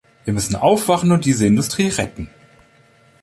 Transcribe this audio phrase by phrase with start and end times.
[0.25, 2.27] Wir müssen aufwachen und diese Industrie retten.